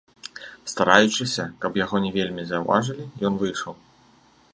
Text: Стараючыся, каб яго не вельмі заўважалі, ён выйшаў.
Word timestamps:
Стараючыся, 0.71 1.43
каб 1.65 1.77
яго 1.83 2.01
не 2.05 2.11
вельмі 2.17 2.43
заўважалі, 2.53 3.05
ён 3.29 3.33
выйшаў. 3.43 3.73